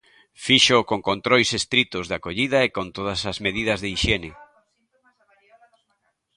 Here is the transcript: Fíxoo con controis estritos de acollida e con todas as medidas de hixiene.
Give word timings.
Fíxoo 0.43 0.83
con 0.89 0.99
controis 1.09 1.49
estritos 1.59 2.05
de 2.07 2.15
acollida 2.17 2.59
e 2.63 2.69
con 2.75 2.87
todas 2.97 3.21
as 3.31 3.37
medidas 3.45 3.79
de 3.79 3.87
hixiene. 3.89 4.31